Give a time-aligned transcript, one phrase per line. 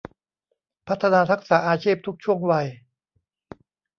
[0.87, 2.67] พัฒนาทักษะอาชีพทุกช่วงวัย